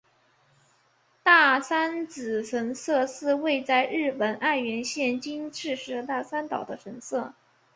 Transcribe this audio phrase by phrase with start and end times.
[1.21, 7.35] 大山只神社是位在日本爱媛县今治市大三岛的神社。